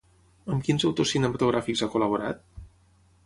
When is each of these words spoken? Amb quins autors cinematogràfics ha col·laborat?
Amb 0.53 0.63
quins 0.67 0.85
autors 0.89 1.11
cinematogràfics 1.15 1.85
ha 1.87 1.91
col·laborat? 1.97 2.41